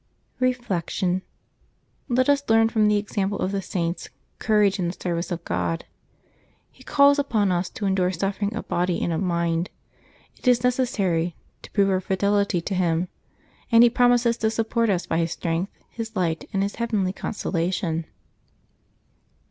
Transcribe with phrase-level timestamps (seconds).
[0.39, 1.21] Reflection.—
[2.17, 5.85] Let us learn, from the example of the Saints, courage in the service of God.
[6.71, 9.69] He calls upon us to endure suffering of body and of mind,
[10.33, 13.09] if it is necessary, to prove our fidelity to Him;
[13.71, 15.71] and He promises to support us by His strength.
[15.91, 18.05] His light, and His heavenly consolation.